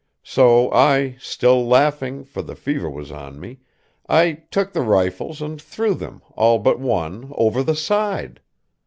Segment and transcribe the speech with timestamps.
[0.23, 3.59] So I, still laughing, for the fever was on me;
[4.09, 8.41] I took the rifles and threw them, all but one, over the side.